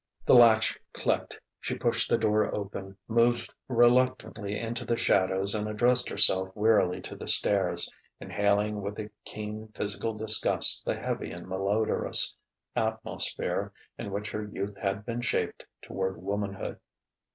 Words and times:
The 0.25 0.33
latch 0.33 0.79
clicked. 0.93 1.39
She 1.59 1.75
pushed 1.77 2.09
the 2.09 2.17
door 2.17 2.51
open, 2.55 2.97
moved 3.07 3.53
reluctantly 3.67 4.57
into 4.57 4.83
the 4.83 4.97
shadows 4.97 5.53
and 5.53 5.67
addressed 5.67 6.09
herself 6.09 6.49
wearily 6.55 7.01
to 7.01 7.15
the 7.15 7.27
stairs, 7.27 7.87
inhaling 8.19 8.81
with 8.81 8.97
a 8.97 9.11
keen 9.25 9.67
physical 9.75 10.15
disgust 10.15 10.85
the 10.85 10.95
heavy 10.95 11.29
and 11.31 11.47
malodorous 11.47 12.35
atmosphere 12.75 13.73
in 13.99 14.09
which 14.11 14.31
her 14.31 14.43
youth 14.43 14.75
had 14.77 15.05
been 15.05 15.21
shaped 15.21 15.67
toward 15.83 16.19
womanhood. 16.19 16.79